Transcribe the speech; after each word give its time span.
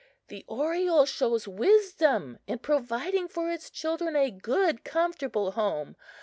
The 0.29 0.43
oriole 0.47 1.05
shows 1.05 1.47
wisdom 1.47 2.39
in 2.47 2.57
providing 2.57 3.27
for 3.27 3.51
its 3.51 3.69
children 3.69 4.15
a 4.15 4.31
good, 4.31 4.83
comfortable 4.83 5.51
home! 5.51 5.95